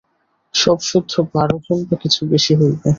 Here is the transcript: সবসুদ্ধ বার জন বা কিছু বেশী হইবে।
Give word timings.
সবসুদ্ধ 0.53 1.13
বার 1.33 1.49
জন 1.65 1.79
বা 1.87 1.95
কিছু 2.03 2.21
বেশী 2.31 2.53
হইবে। 2.59 2.87